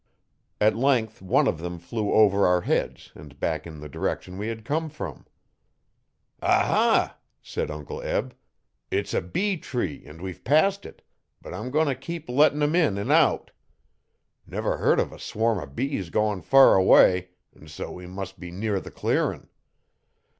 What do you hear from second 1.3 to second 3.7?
of them flew over our heads and back